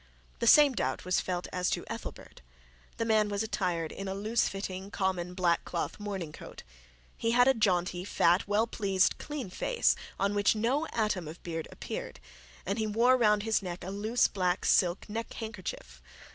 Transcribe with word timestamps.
The 0.39 0.47
same 0.47 0.73
doubt 0.73 1.05
was 1.05 1.21
felt 1.21 1.47
as 1.53 1.69
to 1.69 1.85
Ethelbert. 1.87 2.41
The 2.97 3.05
man 3.05 3.29
was 3.29 3.43
attired 3.43 3.91
in 3.91 4.07
a 4.07 4.15
loose 4.15 4.49
fitting 4.49 4.89
common 4.89 5.35
black 5.35 5.63
cloth 5.63 5.99
morning 5.99 6.31
coat. 6.31 6.63
He 7.15 7.33
had 7.33 7.47
a 7.47 7.53
jaunty 7.53 8.07
well 8.47 8.65
pleased 8.65 9.19
clean 9.19 9.51
face, 9.51 9.95
on 10.19 10.33
which 10.33 10.55
no 10.55 10.87
atom 10.91 11.27
of 11.27 11.43
beard 11.43 11.67
appeared, 11.71 12.19
and 12.65 12.79
he 12.79 12.87
wore 12.87 13.15
round 13.15 13.43
his 13.43 13.61
neck 13.61 13.83
a 13.83 13.91
loose 13.91 14.27
black 14.27 14.65
silk 14.65 15.05
neckhandkerchief. 15.07 16.01